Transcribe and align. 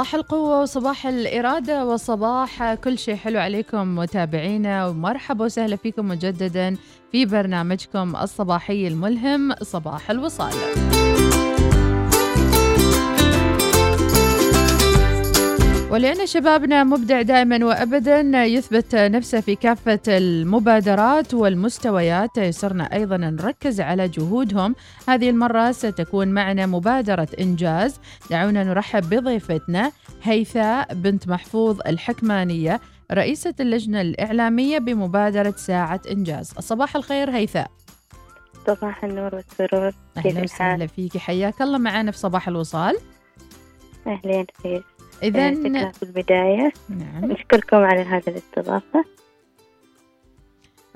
صباح 0.00 0.14
القوة 0.14 0.62
وصباح 0.62 1.06
الإرادة 1.06 1.86
وصباح 1.86 2.74
كل 2.74 2.98
شيء 2.98 3.16
حلو 3.16 3.40
عليكم 3.40 3.96
متابعينا 3.96 4.86
ومرحبا 4.86 5.44
وسهلا 5.44 5.76
فيكم 5.76 6.08
مجددا 6.08 6.76
في 7.12 7.26
برنامجكم 7.26 8.16
الصباحي 8.16 8.88
الملهم 8.88 9.54
صباح 9.62 10.10
الوصال. 10.10 10.52
ولأن 15.90 16.26
شبابنا 16.26 16.84
مبدع 16.84 17.22
دائما 17.22 17.64
وأبدا 17.64 18.44
يثبت 18.44 18.94
نفسه 18.94 19.40
في 19.40 19.54
كافة 19.54 20.00
المبادرات 20.08 21.34
والمستويات. 21.34 22.38
يسرنا 22.38 22.94
أيضا 22.94 23.16
نركز 23.16 23.80
على 23.80 24.08
جهودهم. 24.08 24.74
هذه 25.08 25.30
المرة 25.30 25.72
ستكون 25.72 26.28
معنا 26.28 26.66
مبادرة 26.66 27.28
إنجاز. 27.40 28.00
دعونا 28.30 28.64
نرحب 28.64 29.14
بضيفتنا 29.14 29.92
هيثاء 30.22 30.94
بنت 30.94 31.28
محفوظ 31.28 31.80
الحكمانية 31.86 32.80
رئيسة 33.12 33.54
اللجنة 33.60 34.00
الإعلامية 34.00 34.78
بمبادرة 34.78 35.54
ساعة 35.56 36.00
إنجاز. 36.10 36.52
صباح 36.58 36.96
الخير 36.96 37.30
هيثاء. 37.30 37.70
صباح 38.66 39.04
النور 39.04 39.34
والسرور. 39.34 39.92
أهلا 40.16 40.42
وسهلا 40.42 40.86
فيك. 40.86 41.16
حياك 41.16 41.62
الله 41.62 41.78
معنا 41.78 42.10
في 42.10 42.18
صباح 42.18 42.48
الوصال. 42.48 42.96
أهلين 44.06 44.46
فيك. 44.62 44.84
إذا 45.22 45.48
آه، 45.48 45.90
في 45.90 46.02
البداية. 46.02 46.72
نعم. 46.88 47.32
نشكركم 47.32 47.76
على 47.76 48.00
هذه 48.00 48.22
الاستضافة. 48.28 49.04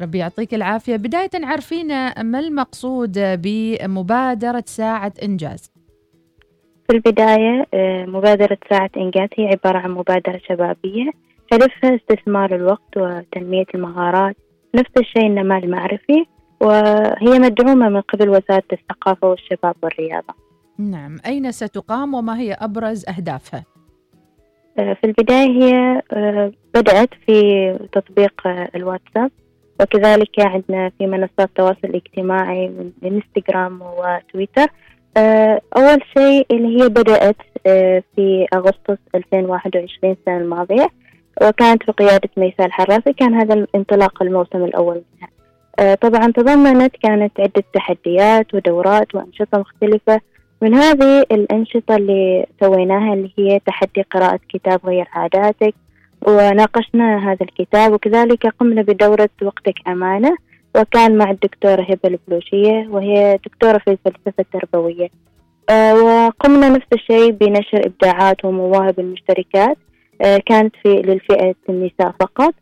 ربي 0.00 0.18
يعطيك 0.18 0.54
العافية. 0.54 0.96
بداية 0.96 1.30
عارفين 1.42 1.86
ما 2.22 2.38
المقصود 2.38 3.12
بمبادرة 3.18 4.64
ساعة 4.66 5.12
إنجاز. 5.22 5.72
في 6.88 6.96
البداية 6.96 7.66
آه، 7.74 8.04
مبادرة 8.06 8.58
ساعة 8.70 8.90
إنجاز 8.96 9.28
هي 9.38 9.46
عبارة 9.46 9.78
عن 9.78 9.90
مبادرة 9.90 10.40
شبابية. 10.48 11.10
هدفها 11.52 11.94
استثمار 11.96 12.54
الوقت 12.54 12.96
وتنمية 12.96 13.66
المهارات. 13.74 14.36
نفس 14.74 14.90
الشيء 14.98 15.26
النماء 15.26 15.64
المعرفي. 15.64 16.26
وهي 16.60 17.38
مدعومة 17.38 17.88
من 17.88 18.00
قبل 18.00 18.28
وزارة 18.28 18.64
الثقافة 18.72 19.28
والشباب 19.28 19.74
والرياضة. 19.82 20.34
نعم. 20.78 21.18
أين 21.26 21.52
ستقام 21.52 22.14
وما 22.14 22.38
هي 22.38 22.52
أبرز 22.52 23.04
أهدافها؟ 23.08 23.64
آه، 24.78 24.94
في 24.94 25.04
البداية 25.04 25.62
هي 25.62 26.02
آه، 26.12 26.52
بدأت 26.74 27.08
في 27.26 27.72
تطبيق 27.92 28.46
آه، 28.46 28.68
الواتساب. 28.74 29.30
وكذلك 29.80 30.40
عندنا 30.40 30.90
في 30.98 31.06
منصات 31.06 31.40
التواصل 31.40 31.78
الاجتماعي 31.84 32.68
من 32.68 32.92
انستغرام 33.04 33.82
وتويتر 33.82 34.66
أول 35.76 36.02
شيء 36.18 36.46
اللي 36.50 36.82
هي 36.82 36.88
بدأت 36.88 37.36
في 38.16 38.46
أغسطس 38.54 38.98
2021 39.14 40.12
السنة 40.12 40.36
الماضية 40.36 40.88
وكانت 41.42 41.90
بقيادة 41.90 42.28
ميساء 42.36 42.66
الحرافي 42.66 43.12
كان 43.12 43.34
هذا 43.34 43.66
انطلاق 43.74 44.22
الموسم 44.22 44.64
الأول 44.64 45.02
منها. 45.14 45.94
طبعا 45.94 46.32
تضمنت 46.32 46.96
كانت 47.02 47.40
عدة 47.40 47.64
تحديات 47.74 48.54
ودورات 48.54 49.14
وأنشطة 49.14 49.58
مختلفة. 49.58 50.20
من 50.64 50.74
هذه 50.74 51.20
الأنشطة 51.32 51.96
اللي 51.96 52.46
سويناها 52.60 53.14
اللي 53.14 53.30
هي 53.38 53.60
تحدي 53.66 54.02
قراءة 54.02 54.40
كتاب 54.48 54.80
غير 54.84 55.08
عاداتك 55.12 55.74
وناقشنا 56.26 57.32
هذا 57.32 57.42
الكتاب 57.42 57.92
وكذلك 57.92 58.46
قمنا 58.46 58.82
بدورة 58.82 59.28
وقتك 59.42 59.74
أمانة 59.88 60.36
وكان 60.76 61.18
مع 61.18 61.30
الدكتورة 61.30 61.82
هبة 61.82 61.98
البلوشية 62.04 62.88
وهي 62.90 63.38
دكتورة 63.46 63.78
في 63.78 63.90
الفلسفة 63.90 64.34
التربوية. 64.38 65.08
آه، 65.70 65.94
وقمنا 65.94 66.68
نفس 66.68 66.86
الشيء 66.92 67.30
بنشر 67.30 67.86
إبداعات 67.86 68.44
ومواهب 68.44 69.00
المشتركات 69.00 69.76
آه، 70.22 70.40
كانت 70.46 70.74
في 70.82 70.88
للفئة 70.88 71.54
النساء 71.68 72.14
فقط. 72.20 72.54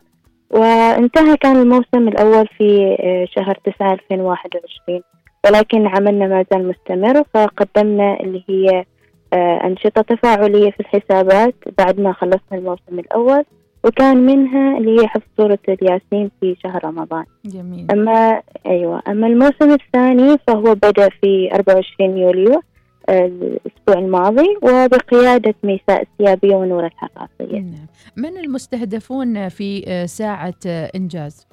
وانتهى 0.51 1.37
كان 1.37 1.57
الموسم 1.57 2.09
الأول 2.09 2.49
في 2.59 2.97
آه، 3.01 3.25
شهر 3.25 3.59
تسعة 3.65 3.93
2021 3.93 5.03
ولكن 5.47 5.87
عملنا 5.87 6.27
ما 6.27 6.45
زال 6.53 6.69
مستمر 6.69 7.23
فقدمنا 7.35 8.21
اللي 8.21 8.45
هي 8.49 8.85
آه، 9.33 9.61
أنشطة 9.67 10.03
تفاعلية 10.03 10.71
في 10.71 10.81
الحسابات 10.81 11.55
بعد 11.79 12.01
ما 12.01 12.13
خلصنا 12.13 12.41
الموسم 12.53 12.99
الأول 12.99 13.45
وكان 13.85 14.17
منها 14.17 14.79
اللي 14.79 15.01
هي 15.01 15.07
حفظ 15.09 15.23
سورة 15.37 15.59
الياسين 15.69 16.31
في 16.41 16.57
شهر 16.63 16.85
رمضان. 16.85 17.25
جميل. 17.45 17.87
أما 17.91 18.43
أيوة 18.67 19.03
أما 19.09 19.27
الموسم 19.27 19.71
الثاني 19.73 20.39
فهو 20.47 20.75
بدأ 20.75 21.09
في 21.09 21.51
24 21.55 22.19
يوليو 22.19 22.63
آه، 23.09 23.27
الأسبوع 23.27 23.99
الماضي 23.99 24.57
وبقيادة 24.63 25.55
ميساء 25.63 26.03
السيابية 26.03 26.55
ونور 26.55 26.87
الحراسية. 26.87 27.59
نعم. 27.61 27.87
من 28.17 28.37
المستهدفون 28.39 29.49
في 29.49 29.85
آه، 29.89 30.07
ساعة 30.07 30.55
إنجاز؟ 30.67 31.47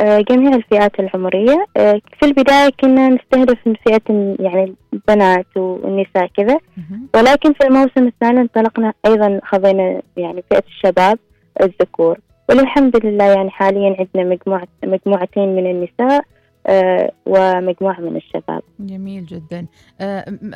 آه، 0.00 0.20
جميع 0.20 0.54
الفئات 0.54 1.00
العمرية. 1.00 1.66
آه، 1.76 2.00
في 2.20 2.26
البداية 2.26 2.70
كنا 2.80 3.08
نستهدف 3.08 3.58
فئة 3.64 4.36
يعني 4.40 4.74
البنات 4.92 5.56
والنساء 5.56 6.26
كذا. 6.36 6.58
ولكن 7.14 7.52
في 7.52 7.66
الموسم 7.66 8.06
الثاني 8.06 8.40
انطلقنا 8.40 8.92
أيضا 9.06 9.40
خذينا 9.44 10.02
يعني 10.16 10.44
فئة 10.50 10.62
الشباب 10.68 11.18
الذكور. 11.62 12.18
والحمد 12.48 13.06
لله 13.06 13.24
يعني 13.24 13.50
حاليا 13.50 13.96
عندنا 13.98 14.34
مجموعة 14.34 14.68
مجموعتين 14.84 15.56
من 15.56 15.70
النساء 15.70 16.24
آه، 16.66 17.12
ومجموعة 17.26 18.00
من 18.00 18.16
الشباب. 18.16 18.62
جميل 18.80 19.26
جدا. 19.26 19.66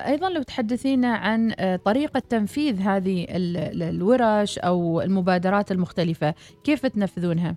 أيضا 0.06 0.28
لو 0.28 0.42
تحدثينا 0.42 1.14
عن 1.14 1.52
طريقة 1.84 2.22
تنفيذ 2.28 2.80
هذه 2.80 3.26
الورش 3.30 4.58
أو 4.58 5.00
المبادرات 5.00 5.72
المختلفة 5.72 6.34
كيف 6.64 6.86
تنفذونها؟ 6.86 7.56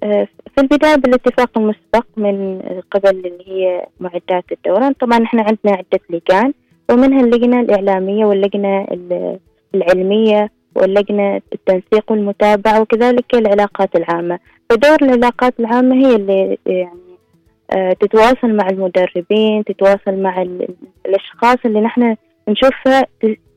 في 0.00 0.58
البداية 0.58 0.96
بالاتفاق 0.96 1.58
المسبق 1.58 2.06
من 2.16 2.60
قبل 2.90 3.10
اللي 3.26 3.44
هي 3.46 3.86
معدات 4.00 4.44
الدوران 4.52 4.92
طبعا 4.92 5.24
إحنا 5.24 5.42
عندنا 5.42 5.72
عدة 5.78 6.00
لجان 6.10 6.52
ومنها 6.90 7.20
اللجنة 7.20 7.60
الإعلامية 7.60 8.24
واللجنة 8.24 8.86
العلمية 9.74 10.50
واللجنة 10.76 11.40
التنسيق 11.52 12.12
والمتابعة 12.12 12.80
وكذلك 12.80 13.34
العلاقات 13.34 13.96
العامة. 13.96 14.38
فدور 14.70 14.96
العلاقات 15.02 15.60
العامة 15.60 15.94
هي 16.06 16.16
اللي 16.16 16.58
يعني 16.66 16.90
آه، 17.70 17.92
تتواصل 17.92 18.56
مع 18.56 18.68
المدربين 18.70 19.64
تتواصل 19.64 20.14
مع 20.22 20.42
الأشخاص 21.06 21.56
اللي 21.64 21.80
نحن 21.80 22.16
نشوفها 22.48 23.06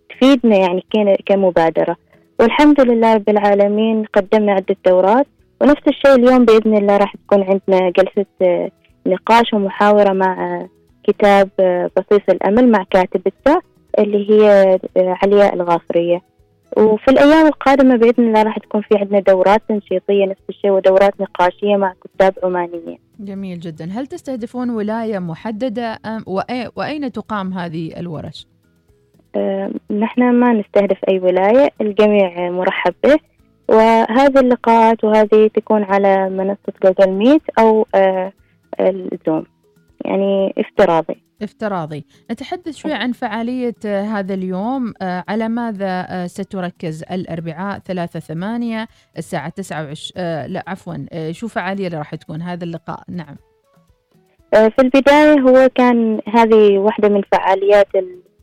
تفيدنا 0.09 0.55
يعني 0.57 0.83
كمبادرة. 1.25 1.95
والحمد 2.39 2.81
لله 2.81 3.13
رب 3.13 3.29
العالمين 3.29 4.05
قدمنا 4.05 4.51
عدة 4.53 4.75
دورات. 4.85 5.27
ونفس 5.63 5.87
الشيء 5.87 6.15
اليوم 6.15 6.45
بإذن 6.45 6.77
الله 6.77 6.97
راح 6.97 7.15
تكون 7.15 7.43
عندنا 7.43 7.89
جلسة 7.89 8.25
آه، 8.41 8.71
نقاش 9.07 9.53
ومحاورة 9.53 10.13
مع 10.13 10.45
آه، 10.45 10.69
كتاب 11.03 11.49
آه، 11.59 11.89
بصيص 11.97 12.21
الأمل 12.29 12.71
مع 12.71 12.85
كاتبته 12.89 13.61
اللي 13.99 14.31
هي 14.31 14.79
علياء 14.97 15.53
الغافرية. 15.53 16.21
وفي 16.77 17.11
الأيام 17.11 17.47
القادمة 17.47 17.95
بإذن 17.95 18.27
الله 18.27 18.43
راح 18.43 18.57
تكون 18.59 18.81
في 18.81 18.97
عندنا 18.97 19.19
دورات 19.19 19.61
تنشيطية 19.69 20.25
نفس 20.25 20.41
الشيء 20.49 20.71
ودورات 20.71 21.21
نقاشية 21.21 21.75
مع 21.75 21.93
كتاب 22.03 22.33
عمانيين. 22.43 22.97
جميل 23.19 23.59
جدا. 23.59 23.85
هل 23.85 24.07
تستهدفون 24.07 24.69
ولاية 24.69 25.19
محددة 25.19 25.99
أم 26.05 26.23
وأين 26.75 27.11
تقام 27.11 27.53
هذه 27.53 27.99
الورش؟ 27.99 28.47
نحن 29.91 30.31
ما 30.31 30.53
نستهدف 30.53 30.97
أي 31.09 31.19
ولاية 31.19 31.69
الجميع 31.81 32.49
مرحب 32.49 32.93
به. 33.03 33.19
وهذه 33.67 34.39
اللقاءات 34.39 35.03
وهذه 35.03 35.49
تكون 35.55 35.83
على 35.83 36.29
منصة 36.29 36.73
جوجل 36.83 37.11
ميت 37.11 37.41
أو 37.59 37.87
آه، 37.95 38.33
الزوم. 38.79 39.45
يعني 40.05 40.53
افتراضي. 40.57 41.23
افتراضي. 41.41 42.05
نتحدث 42.31 42.75
شوي 42.75 42.93
عن 42.93 43.11
فعالية 43.11 43.75
آه، 43.85 44.01
هذا 44.01 44.33
اليوم 44.33 44.93
آه، 45.01 45.23
على 45.27 45.49
ماذا 45.49 46.27
ستركز 46.27 47.03
الأربعاء 47.11 47.79
ثلاثة 47.79 48.19
ثمانية 48.19 48.87
الساعة 49.17 49.49
تسعة 49.49 49.83
وعش... 49.83 50.13
لا 50.47 50.63
عفوا 50.67 51.31
شو 51.31 51.47
فعالية 51.47 51.87
اللي 51.87 51.97
راح 51.97 52.15
تكون؟ 52.15 52.41
هذا 52.41 52.63
اللقاء. 52.63 53.03
نعم. 53.09 53.35
في 54.51 54.79
البداية 54.79 55.39
هو 55.39 55.69
كان 55.75 56.19
هذه 56.33 56.77
واحدة 56.77 57.09
من 57.09 57.21
فعاليات 57.31 57.87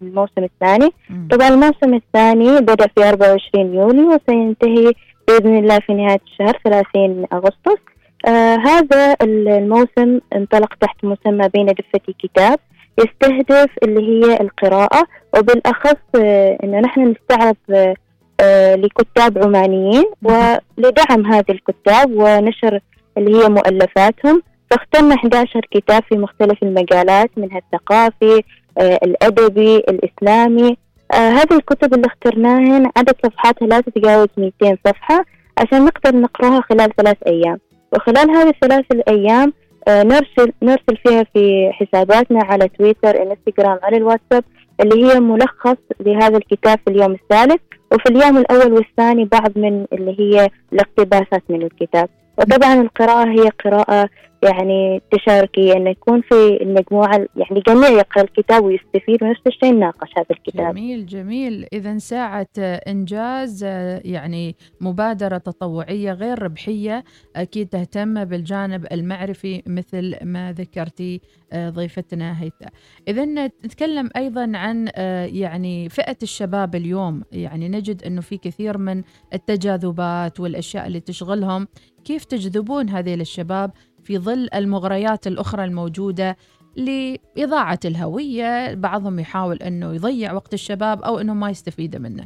الموسم 0.02 0.44
الثاني. 0.44 0.90
طبعا 1.30 1.48
الموسم 1.48 1.94
الثاني 1.94 2.60
بدأ 2.60 2.86
في 2.86 3.08
24 3.08 3.74
يوليو 3.74 4.14
وسينتهي 4.14 4.92
بإذن 5.30 5.58
الله 5.58 5.78
في 5.78 5.94
نهاية 5.94 6.20
الشهر 6.26 6.58
30 6.64 7.24
أغسطس. 7.32 7.80
آه 8.26 8.56
هذا 8.56 9.16
الموسم 9.22 10.20
انطلق 10.36 10.74
تحت 10.74 11.04
مسمى 11.04 11.48
بين 11.48 11.66
دفتي 11.66 12.14
كتاب. 12.18 12.58
يستهدف 12.98 13.70
اللي 13.82 14.00
هي 14.26 14.40
القراءة 14.40 15.06
وبالأخص 15.38 15.96
آه 16.20 16.58
أنه 16.64 16.80
نحن 16.80 17.00
نستعرض 17.14 17.56
آه, 17.70 17.94
آه، 18.40 18.74
لكتاب 18.74 19.38
عمانيين 19.38 20.04
ولدعم 20.22 21.26
هذه 21.26 21.50
الكتاب 21.50 22.10
ونشر 22.12 22.80
اللي 23.18 23.44
هي 23.44 23.48
مؤلفاتهم. 23.48 24.42
فاخترنا 24.70 25.14
11 25.14 25.60
كتاب 25.70 26.02
في 26.08 26.14
مختلف 26.18 26.62
المجالات 26.62 27.30
منها 27.36 27.58
الثقافي 27.58 28.42
آه 28.78 28.98
الأدبي 29.04 29.76
الإسلامي. 29.76 30.76
هذه 31.14 31.52
الكتب 31.56 31.94
اللي 31.94 32.06
اخترناها 32.06 32.92
عدد 32.96 33.14
صفحاتها 33.24 33.68
لا 33.68 33.80
تتجاوز 33.80 34.28
200 34.36 34.76
صفحة 34.86 35.24
عشان 35.58 35.84
نقدر 35.84 36.16
نقراها 36.16 36.60
خلال 36.60 36.96
ثلاث 36.96 37.16
أيام. 37.26 37.58
وخلال 37.92 38.30
هذه 38.30 38.48
الثلاث 38.48 38.84
الأيام 38.92 39.52
آه 39.88 40.02
نرسل 40.02 40.52
نرسل 40.62 40.96
فيها 41.06 41.24
في 41.34 41.70
حساباتنا 41.72 42.44
على 42.44 42.68
تويتر 42.68 43.22
إنستغرام 43.22 43.78
على 43.82 43.96
الواتساب 43.96 44.44
اللي 44.80 45.04
هي 45.04 45.20
ملخص 45.20 45.76
لهذا 46.00 46.36
الكتاب 46.36 46.78
في 46.84 46.90
اليوم 46.90 47.12
الثالث. 47.12 47.60
وفي 47.92 48.08
اليوم 48.10 48.36
الأول 48.36 48.72
والثاني 48.72 49.24
بعض 49.24 49.58
من 49.58 49.84
اللي 49.92 50.20
هي 50.20 50.48
الاقتباسات 50.72 51.42
من 51.48 51.62
الكتاب. 51.62 52.08
وطبعا 52.38 52.74
القراءة 52.74 53.28
هي 53.28 53.48
قراءة 53.64 54.08
يعني 54.42 55.02
تشاركية 55.10 55.72
أن 55.72 55.86
يكون 55.86 56.22
في 56.22 56.62
المجموعة 56.62 57.26
يعني 57.36 57.62
جميع 57.66 57.88
يقرأ 57.88 58.22
الكتاب 58.22 58.64
ويستفيد 58.64 59.22
ونفس 59.22 59.40
الشيء 59.46 59.72
نناقش 59.72 60.08
هذا 60.16 60.26
الكتاب. 60.30 60.74
جميل 60.74 61.06
جميل. 61.06 61.66
إذا 61.72 61.98
ساعة 61.98 62.48
إنجاز 62.58 63.64
يعني 64.04 64.56
مبادرة 64.80 65.38
تطوعية 65.38 66.12
غير 66.12 66.42
ربحية 66.42 67.04
أكيد 67.36 67.68
تهتم 67.68 68.24
بالجانب 68.24 68.86
المعرفي 68.92 69.62
مثل 69.66 70.16
ما 70.22 70.52
ذكرتي 70.52 71.20
ضيفتنا 71.54 72.42
هيثم. 72.42 72.66
إذا 73.08 73.24
نتكلم 73.24 74.10
أيضا 74.16 74.52
عن 74.54 74.88
يعني 75.34 75.88
فئة 75.88 76.16
الشباب 76.22 76.74
اليوم. 76.74 77.22
يعني 77.32 77.68
نجد 77.68 78.02
أنه 78.02 78.20
في 78.20 78.36
كثير 78.36 78.78
من 78.78 79.02
التجاذبات 79.34 80.40
والأشياء 80.40 80.86
اللي 80.86 81.00
تشغلهم. 81.00 81.68
كيف 82.04 82.24
تجذبون 82.24 82.88
هذه 82.88 83.14
الشباب 83.14 83.70
في 84.10 84.18
ظل 84.18 84.48
المغريات 84.54 85.26
الأخرى 85.26 85.64
الموجودة 85.64 86.36
لإضاعة 86.76 87.78
الهوية 87.84 88.74
بعضهم 88.74 89.18
يحاول 89.18 89.56
أنه 89.56 89.94
يضيع 89.94 90.32
وقت 90.32 90.54
الشباب 90.54 91.02
أو 91.02 91.18
أنه 91.18 91.34
ما 91.34 91.50
يستفيد 91.50 91.96
منه. 91.96 92.24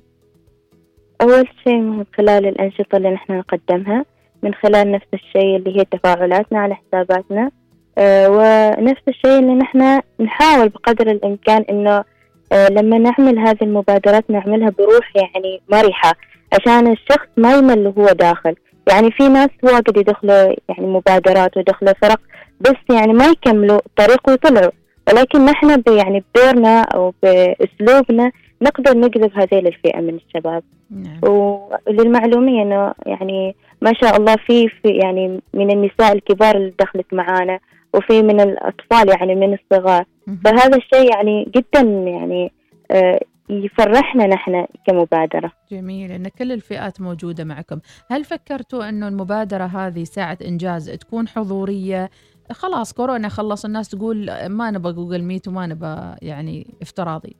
أول 1.23 1.49
شيء 1.65 1.81
من 1.81 2.05
خلال 2.17 2.47
الأنشطة 2.47 2.97
اللي 2.97 3.11
نحن 3.11 3.33
نقدمها 3.33 4.05
من 4.43 4.55
خلال 4.55 4.93
نفس 4.93 5.07
الشيء 5.15 5.57
اللي 5.57 5.79
هي 5.81 5.85
تفاعلاتنا 5.85 6.59
على 6.59 6.75
حساباتنا 6.75 7.51
أه 7.99 8.29
ونفس 8.31 9.03
الشيء 9.09 9.39
اللي 9.39 9.55
نحن 9.55 10.01
نحاول 10.21 10.69
بقدر 10.69 11.11
الإمكان 11.11 11.65
إنه 11.71 12.05
أه 12.53 12.69
لما 12.69 12.99
نعمل 12.99 13.39
هذه 13.39 13.63
المبادرات 13.63 14.31
نعملها 14.31 14.71
بروح 14.71 15.17
يعني 15.17 15.61
مرحة 15.73 16.13
عشان 16.53 16.93
الشخص 16.93 17.29
ما 17.37 17.55
يمل 17.55 17.87
وهو 17.87 18.07
داخل. 18.07 18.55
يعني 18.89 19.11
في 19.11 19.29
ناس 19.29 19.51
واجد 19.63 19.97
يدخلوا 19.97 20.55
يعني 20.69 20.87
مبادرات 20.87 21.57
ويدخلوا 21.57 21.93
فرق 22.03 22.21
بس 22.61 22.97
يعني 22.97 23.13
ما 23.13 23.27
يكملوا 23.27 23.81
الطريق 23.87 24.29
ويطلعوا. 24.29 24.71
ولكن 25.09 25.45
نحن 25.45 25.83
يعني 25.89 26.25
بدورنا 26.35 26.81
أو 26.81 27.15
بأسلوبنا 27.23 28.33
نقدر 28.63 28.97
نجذب 28.97 29.31
هذه 29.35 29.59
الفئة 29.59 30.01
من 30.01 30.15
الشباب. 30.15 30.63
نعم. 30.91 31.21
وللمعلومية 31.33 32.63
أنه 32.63 32.95
يعني 33.07 33.55
ما 33.83 33.93
شاء 33.93 34.17
الله 34.17 34.37
في, 34.47 34.69
في 34.69 34.89
يعني 34.89 35.41
من 35.55 35.71
النساء 35.71 36.13
الكبار 36.13 36.57
اللي 36.57 36.73
دخلت 36.81 37.07
معانا 37.13 37.59
وفي 37.95 38.23
من 38.23 38.41
الأطفال 38.41 39.09
يعني 39.09 39.35
من 39.35 39.59
الصغار. 39.59 40.05
فهذا 40.45 40.77
الشيء 40.77 41.15
يعني 41.15 41.49
جدا 41.57 41.81
يعني 41.91 42.53
آه 42.91 43.21
يفرحنا 43.49 44.27
نحن 44.27 44.67
كمبادرة. 44.87 45.53
جميل 45.71 46.13
أن 46.13 46.29
كل 46.29 46.53
الفئات 46.53 47.01
موجودة 47.01 47.45
معكم. 47.45 47.79
هل 48.11 48.25
فكرتوا 48.25 48.89
أنه 48.89 49.09
المبادرة 49.09 49.65
هذه 49.65 50.05
ساعة 50.05 50.39
إنجاز 50.47 50.91
تكون 50.91 51.29
حضورية؟ 51.29 52.11
خلاص 52.53 52.93
كورونا 52.93 53.29
خلص 53.29 53.65
الناس 53.65 53.89
تقول 53.89 54.31
ما 54.47 54.71
نبغى 54.71 54.93
Google 54.93 55.23
Meet 55.23 55.49
وما 55.49 55.67
نبغى 55.67 56.17
يعني 56.23 56.67
افتراضي. 56.83 57.37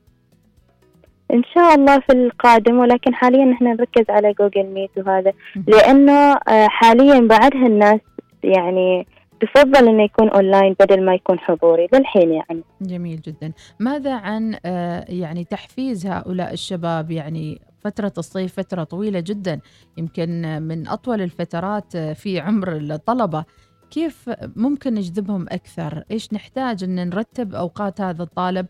إن 1.31 1.43
شاء 1.55 1.75
الله 1.75 2.01
في 2.01 2.13
القادم 2.13 2.79
ولكن 2.79 3.15
حاليا 3.15 3.45
نحن 3.45 3.65
نركز 3.65 4.05
على 4.09 4.33
Google 4.33 4.67
Meet 4.67 4.91
وهذا. 4.97 5.33
لأنه 5.67 6.33
آه، 6.33 6.67
حاليا 6.69 7.21
بعدها 7.21 7.67
الناس 7.67 8.01
يعني 8.45 9.07
يفضل 9.45 9.89
إنه 9.89 10.03
يكون 10.03 10.29
اونلاين 10.29 10.77
بدل 10.81 11.05
ما 11.05 11.15
يكون 11.15 11.39
حضوري 11.39 11.89
للحين 11.93 12.33
يعني. 12.33 12.63
جميل 12.81 13.21
جدا. 13.21 13.53
ماذا 13.81 14.15
عن 14.15 14.57
آه، 14.67 15.05
يعني 15.09 15.45
تحفيز 15.45 16.07
هؤلاء 16.07 16.53
الشباب؟ 16.53 17.11
يعني 17.11 17.61
فترة 17.81 18.13
الصيف 18.19 18.55
فترة 18.55 18.85
طويلة 18.85 19.21
جدا 19.21 19.61
يمكن 19.97 20.63
من 20.63 20.89
أطول 20.89 21.21
الفترات 21.21 21.97
آه، 21.97 22.13
في 22.13 22.41
عمر 22.41 22.77
الطلبة. 22.77 23.45
كيف 23.91 24.31
ممكن 24.57 24.95
نجذبهم 24.95 25.47
أكثر؟ 25.49 26.05
إيش 26.11 26.33
نحتاج 26.33 26.85
أن 26.85 27.09
نرتب 27.09 27.55
أوقات 27.55 28.01
هذا 28.01 28.23
الطالب؟ 28.23 28.67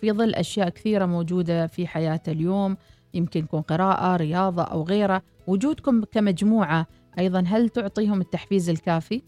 في 0.00 0.12
ظل 0.12 0.34
أشياء 0.34 0.68
كثيرة 0.68 1.06
موجودة 1.06 1.66
في 1.66 1.86
حياته 1.86 2.32
اليوم 2.32 2.76
يمكن 3.14 3.40
يكون 3.40 3.60
قراءة 3.60 4.16
رياضة 4.16 4.62
أو 4.62 4.82
غيره 4.82 5.22
وجودكم 5.46 6.04
كمجموعة 6.04 6.86
أيضا 7.18 7.44
هل 7.46 7.68
تعطيهم 7.68 8.20
التحفيز 8.20 8.70
الكافي؟ 8.70 9.22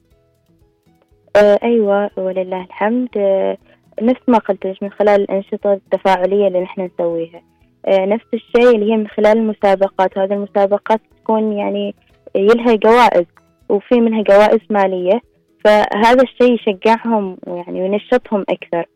آه 1.38 1.58
أيوة 1.62 2.10
ولله 2.16 2.64
الحمد. 2.64 3.08
آه 3.16 3.56
نفس 4.02 4.20
ما 4.28 4.38
قلت 4.38 4.76
من 4.82 4.90
خلال 4.90 5.20
الأنشطة 5.20 5.72
التفاعلية 5.72 6.48
اللي 6.48 6.60
نحن 6.60 6.80
نسويها. 6.94 7.42
آه 7.86 8.04
نفس 8.06 8.24
الشيء 8.34 8.74
اللي 8.74 8.92
هي 8.92 8.96
من 8.96 9.08
خلال 9.08 9.38
المسابقات. 9.38 10.18
هذه 10.18 10.32
المسابقات 10.32 11.00
تكون 11.20 11.52
يعني 11.52 11.94
يلها 12.36 12.74
جوائز 12.74 13.26
وفي 13.68 14.00
منها 14.00 14.22
جوائز 14.22 14.60
مالية. 14.70 15.20
فهذا 15.64 16.22
الشيء 16.22 16.54
يشجعهم 16.54 17.36
يعني 17.46 17.82
وينشطهم 17.82 18.44
أكثر. 18.48 18.86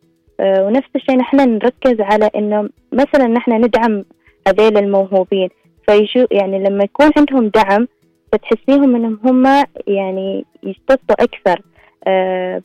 ونفس 0.41 0.89
الشيء 0.97 1.17
نحن 1.17 1.37
نركز 1.37 2.01
على 2.01 2.31
إنه 2.37 2.69
مثلا 2.93 3.27
نحن 3.27 3.53
ندعم 3.53 4.05
هذيل 4.49 4.79
الموهوبين. 4.79 5.49
فيشو 5.89 6.27
يعني 6.31 6.59
لما 6.59 6.85
يكون 6.85 7.11
عندهم 7.17 7.49
دعم 7.49 7.89
فتحسيهم 8.33 8.97
إنهم 8.97 9.19
هم 9.25 9.65
يعني 9.87 10.45
يشتطوا 10.63 11.25
أكثر. 11.25 11.61
آه 11.61 11.72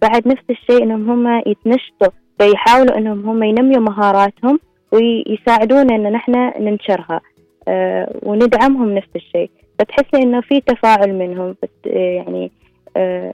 بعد 0.02 0.28
نفس 0.28 0.44
الشيء 0.50 0.84
إنهم 0.84 1.10
هم 1.10 1.42
يتنشطوا 1.46 2.08
فيحاولوا 2.40 2.98
إنهم 2.98 3.30
هم 3.30 3.44
ينميوا 3.44 3.82
مهاراتهم 3.82 4.60
ويساعدونا 4.92 5.96
إن 5.96 6.12
نحن 6.12 6.52
ننشرها. 6.60 7.22
آه 7.68 8.20
وندعمهم 8.24 8.96
نفس 8.96 9.10
الشيء. 9.16 9.50
فتحسي 9.80 10.24
إنه 10.24 10.42
في 10.42 10.62
تفاعل 10.62 11.14
منهم 11.14 11.56
يعني 11.86 12.52
آه 12.98 13.34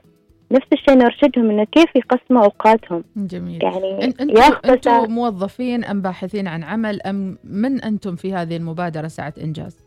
نفس 0.52 0.66
الشيء 0.72 0.94
نرشدهم 0.94 1.50
إنه 1.50 1.64
كيف 1.64 1.96
يقسموا 1.96 2.44
أوقاتهم. 2.44 3.04
جميل. 3.16 3.64
يعني 3.64 4.04
أنتم 4.04 4.70
أنتم 4.70 5.12
موظفين 5.12 5.84
أم 5.84 6.02
باحثين 6.02 6.48
عن 6.48 6.62
عمل؟ 6.62 7.02
أم 7.02 7.38
من 7.44 7.80
أنتم 7.80 8.16
في 8.16 8.34
هذه 8.34 8.56
المبادرة 8.56 9.08
ساعة 9.08 9.34
إنجاز؟ 9.42 9.84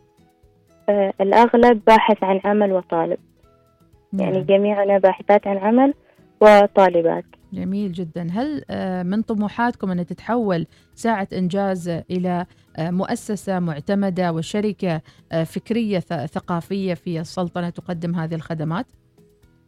آه 0.88 1.12
الأغلب 1.20 1.80
باحث 1.86 2.24
عن 2.24 2.40
عمل 2.44 2.72
وطالب. 2.72 3.18
يعني 4.12 4.32
نعم. 4.32 4.42
جميعنا 4.42 4.98
باحثات 4.98 5.46
عن 5.46 5.58
عمل. 5.58 5.94
وطالبات. 6.40 7.24
جميل 7.52 7.92
جدا. 7.92 8.26
هل 8.32 8.62
آه، 8.70 9.02
من 9.02 9.22
طموحاتكم 9.22 9.90
أن 9.90 10.06
تتحول 10.06 10.66
ساعة 10.94 11.28
إنجاز 11.32 11.88
إلى 11.88 12.46
آه، 12.76 12.90
مؤسسة 12.90 13.58
معتمدة 13.58 14.32
وشركة 14.32 15.00
آه، 15.32 15.44
فكرية 15.44 15.98
ثقافية 16.26 16.94
في 16.94 17.20
السلطنة 17.20 17.70
تقدم 17.70 18.14
هذه 18.14 18.34
الخدمات؟ 18.34 18.86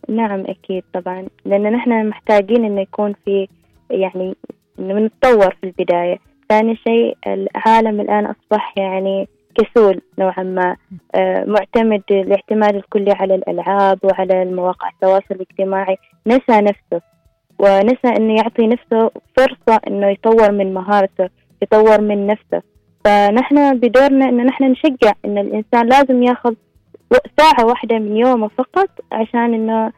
نعم 0.09 0.41
أكيد 0.47 0.85
طبعا. 0.95 1.27
لأن 1.45 1.73
نحن 1.73 2.09
محتاجين 2.09 2.65
أنه 2.65 2.81
يكون 2.81 3.15
في 3.25 3.49
يعني 3.91 4.35
نتطور 4.79 5.57
في 5.61 5.65
البداية. 5.67 6.19
ثاني 6.49 6.77
شيء 6.77 7.17
العالم 7.27 8.01
الآن 8.01 8.27
أصبح 8.27 8.75
يعني 8.79 9.29
كسول 9.55 10.01
نوعا 10.19 10.43
ما 10.43 10.77
آه، 11.15 11.45
معتمد 11.45 12.03
الاعتماد 12.11 12.75
الكلي 12.75 13.13
على 13.13 13.35
الألعاب 13.35 13.99
وعلى 14.03 14.43
المواقع 14.43 14.89
التواصل 14.89 15.25
الاجتماعي. 15.31 15.97
نسى 16.27 16.61
نفسه 16.61 17.01
ونسى 17.59 18.09
أنه 18.17 18.35
يعطي 18.35 18.67
نفسه 18.67 19.11
فرصة 19.37 19.81
أنه 19.87 20.07
يطور 20.07 20.53
من 20.53 20.75
مهارته 20.75 21.29
يطور 21.63 22.01
من 22.01 22.27
نفسه. 22.27 22.63
فنحن 23.05 23.79
بدورنا 23.79 24.29
أنه 24.29 24.43
نحن 24.43 24.65
نشجع 24.65 25.13
أن 25.25 25.39
الإنسان 25.39 25.89
لازم 25.89 26.23
ياخذ 26.23 26.55
ساعة 27.39 27.67
واحدة 27.67 27.99
من 27.99 28.17
يومه 28.17 28.49
فقط 28.49 28.89
عشان 29.13 29.55
أنه 29.55 29.93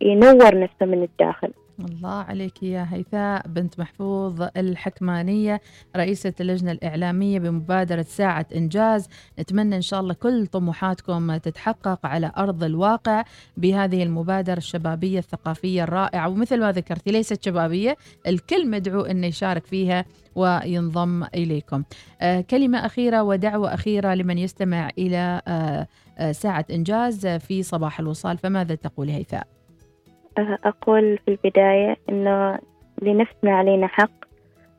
ينور 0.00 0.60
نفسه 0.60 0.86
من 0.86 1.02
الداخل. 1.02 1.48
الله 1.80 2.14
عليك 2.14 2.62
يا 2.62 2.86
هيثاء. 2.90 3.48
بنت 3.48 3.80
محفوظ 3.80 4.42
الحكمانية 4.56 5.60
رئيسة 5.96 6.32
اللجنة 6.40 6.72
الإعلامية 6.72 7.38
بمبادرة 7.38 8.02
ساعة 8.02 8.46
إنجاز. 8.56 9.08
نتمنى 9.38 9.76
إن 9.76 9.82
شاء 9.82 10.00
الله 10.00 10.14
كل 10.14 10.46
طموحاتكم 10.46 11.36
تتحقق 11.36 12.06
على 12.06 12.32
أرض 12.36 12.64
الواقع 12.64 13.24
بهذه 13.56 14.02
المبادرة 14.02 14.56
الشبابية 14.56 15.18
الثقافية 15.18 15.82
الرائعة. 15.84 16.28
ومثل 16.28 16.60
ما 16.60 16.72
ذكرتي 16.72 17.10
ليست 17.10 17.44
شبابية 17.44 17.96
الكل 18.26 18.70
مدعو 18.70 19.00
أنه 19.00 19.26
يشارك 19.26 19.66
فيها 19.66 20.04
وينضم 20.34 21.24
إليكم. 21.24 21.82
آه 22.20 22.40
كلمة 22.40 22.86
أخيرة 22.86 23.22
ودعوة 23.22 23.74
أخيرة 23.74 24.14
لمن 24.14 24.38
يستمع 24.38 24.90
إلى 24.98 25.42
آه 25.48 25.86
آه 26.18 26.32
ساعة 26.32 26.64
إنجاز 26.70 27.26
في 27.26 27.62
صباح 27.62 28.00
الوصال. 28.00 28.38
فماذا 28.38 28.74
تقول 28.74 29.08
هيثاء؟ 29.10 29.55
أقول 30.38 31.18
في 31.26 31.28
البداية 31.28 31.96
إنه 32.08 32.58
لنفسنا 33.02 33.56
علينا 33.56 33.86
حق 33.86 34.10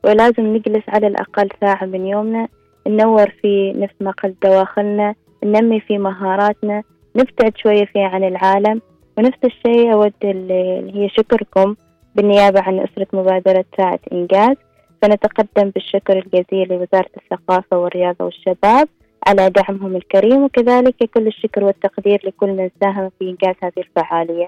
ولازم 0.04 0.44
نجلس 0.56 0.84
على 0.88 1.08
الأقل 1.08 1.50
ساعة 1.62 1.86
من 1.86 2.08
يومنا 2.08 2.48
ننور 2.88 3.30
في 3.30 3.74
نفس 3.74 3.94
ما 4.02 4.12
قلت 4.12 4.36
دواخلنا 4.44 5.16
ننمي 5.44 5.80
في 5.80 5.98
مهاراتنا 5.98 6.84
نبتعد 7.16 7.58
شوية 7.58 7.86
في 7.86 8.00
عن 8.00 8.24
العالم. 8.24 8.82
ونفس 9.18 9.38
الشيء 9.46 9.94
أود 9.94 10.14
اللي 10.24 10.92
هي 10.96 11.10
شكركم 11.10 11.76
بالنيابة 12.16 12.62
عن 12.62 12.80
أسرة 12.80 13.08
مبادرة 13.14 13.66
ساعة 13.78 14.00
إنجاز. 14.12 14.56
فنتقدم 15.02 15.70
بالشكر 15.70 16.18
الجزيل 16.18 16.68
لوزارة 16.68 17.10
الثقافة 17.18 17.78
والرياضة 17.78 18.26
والشباب 18.26 18.88
على 19.28 19.50
دعمهم 19.50 19.96
الكريم 19.96 20.44
وكذلك 20.44 20.96
كل 21.14 21.28
الشكر 21.28 21.64
والتقدير 21.64 22.22
لكل 22.24 22.48
من 22.48 22.70
ساهم 22.82 23.12
في 23.20 23.30
إنجاز 23.30 23.56
هذه 23.64 23.74
الفعالية. 23.78 24.48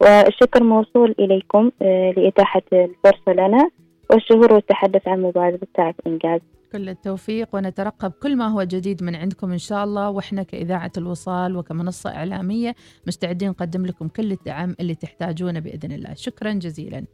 والشكر 0.00 0.62
موصول 0.62 1.14
إليكم 1.18 1.70
آه، 1.82 2.10
لإتاحة 2.16 2.62
الفرصة 2.72 3.32
لنا 3.32 3.70
والشهور 4.10 4.52
والتحدث 4.52 5.08
عن 5.08 5.22
مبادرة 5.22 5.68
ساعة 5.76 5.94
إنجاز. 6.06 6.40
كل 6.72 6.88
التوفيق 6.88 7.48
ونترقب 7.52 8.12
كل 8.22 8.36
ما 8.36 8.48
هو 8.48 8.62
جديد 8.62 9.02
من 9.02 9.14
عندكم 9.16 9.52
إن 9.52 9.58
شاء 9.58 9.84
الله. 9.84 10.10
وإحنا 10.10 10.42
كإذاعة 10.42 10.92
الوصال 10.96 11.56
وكمنصة 11.56 12.10
إعلامية 12.10 12.74
مستعدين 13.06 13.48
نقدم 13.48 13.86
لكم 13.86 14.08
كل 14.08 14.32
الدعم 14.32 14.74
اللي 14.80 14.94
تحتاجونه 14.94 15.60
بإذن 15.60 15.92
الله. 15.92 16.14
شكرا 16.14 16.52
جزيلا. 16.52 17.04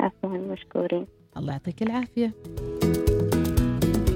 عفوا 0.00 0.30
مشكورين. 0.30 1.06
الله 1.36 1.52
يعطيك 1.52 1.82
العافية. 1.82 2.32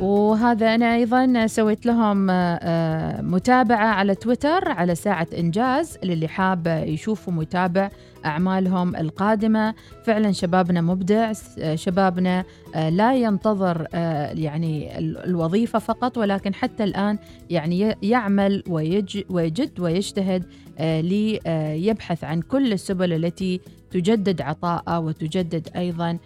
وهذا 0.01 0.75
أنا 0.75 0.95
أيضا 0.95 1.47
سويت 1.47 1.87
لهم 1.87 2.31
آه، 2.31 2.59
آه، 2.63 3.23
متابعة 3.23 3.87
على 3.87 4.15
تويتر 4.15 4.69
على 4.69 4.95
ساعة 4.95 5.27
إنجاز 5.39 5.99
للي 6.05 6.29
حاب 6.29 6.85
يشوفوا 6.87 7.33
متابع 7.33 7.91
أعمالهم 8.25 8.97
القادمة. 8.97 9.75
فعلا 10.05 10.33
شبابنا 10.33 10.81
مبدع 10.81 11.33
شبابنا 11.75 12.45
آه، 12.75 12.89
لا 12.91 13.15
ينتظر 13.15 13.87
يعني 14.35 14.99
الوظيفة 14.99 15.79
فقط 15.79 16.19
ولكن 16.19 16.55
حتى 16.55 16.85
الآن 16.85 17.19
يعني 17.51 17.97
يعمل 18.03 18.63
ويجد 18.69 19.81
ويجتهد 19.81 20.45
ليبحث 20.81 22.25
عن 22.25 22.41
كل 22.41 22.73
السبل 22.73 23.13
التي 23.13 23.61
تجدد 23.91 24.41
عطاءه 24.41 24.99
وتجدد 24.99 25.69
أيضا 25.77 26.19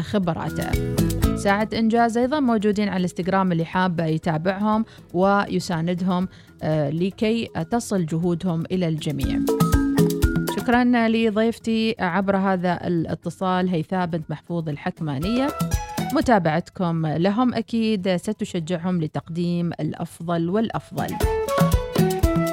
خبراته. 0.00 0.70
ساعة 1.42 1.68
إنجاز 1.74 2.18
أيضا 2.18 2.40
موجودين 2.40 2.88
على 2.88 2.96
الإنستغرام 2.96 3.52
اللي 3.52 3.64
حاب 3.64 4.00
يتابعهم 4.00 4.84
ويساندهم 5.14 6.28
آه، 6.62 6.90
لكي 6.90 7.48
تصل 7.70 8.06
جهودهم 8.06 8.64
إلى 8.72 8.88
الجميع. 8.88 9.38
شكرا 10.56 11.08
لضيفتي 11.08 11.94
عبر 11.98 12.36
هذا 12.36 12.86
الاتصال 12.86 13.68
هيثاء 13.68 14.06
بنت 14.06 14.30
محفوظ 14.30 14.68
الحكمانية. 14.68 15.48
متابعتكم 16.12 17.06
لهم 17.06 17.54
أكيد 17.54 18.16
ستشجعهم 18.16 19.00
لتقديم 19.02 19.72
الأفضل 19.80 20.50
والأفضل. 20.50 21.16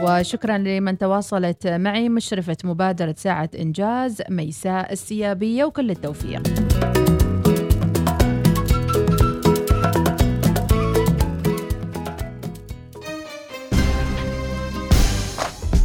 وشكرا 0.04 0.58
لمن 0.58 0.98
تواصلت 0.98 1.68
معي 1.68 2.10
مشرفة 2.10 2.58
مبادرة 2.64 3.16
ساعة 3.18 3.50
إنجاز 3.60 4.22
ميساء 4.30 4.92
السيابية 4.94 5.64
وكل 5.64 5.92
التوفيق. 5.92 6.44